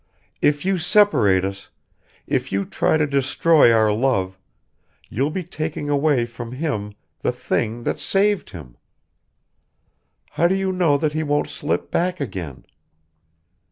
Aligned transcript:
"If 0.41 0.65
you 0.65 0.79
separate 0.79 1.45
us, 1.45 1.69
if 2.25 2.51
you 2.51 2.65
try 2.65 2.97
to 2.97 3.05
destroy 3.05 3.71
our 3.71 3.93
love, 3.93 4.35
you'll 5.11 5.29
be 5.29 5.43
taking 5.43 5.91
away 5.91 6.25
from 6.25 6.53
him 6.53 6.95
the 7.19 7.31
thing 7.31 7.83
that's 7.83 8.01
saved 8.01 8.49
him. 8.49 8.77
How 10.31 10.47
do 10.47 10.55
you 10.55 10.71
know 10.71 10.97
that 10.97 11.13
he 11.13 11.21
won't 11.21 11.49
slip 11.49 11.91
back 11.91 12.19
again? 12.19 12.65